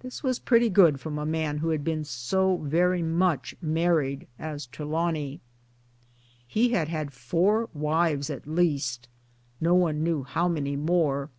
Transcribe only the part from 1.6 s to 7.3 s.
had been so very mack married as Trelawny! He had had